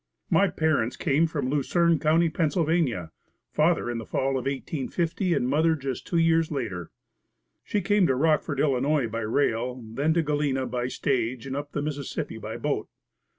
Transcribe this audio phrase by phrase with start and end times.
[0.31, 3.09] My parents came from Lucerne Co., Pa.,
[3.51, 6.89] father in the fall of 1850 and mother just two years later.
[7.63, 11.83] She came to Rockford, Ill., by rail, then to Galena by stage and up the
[11.83, 12.89] Mississippi by boat.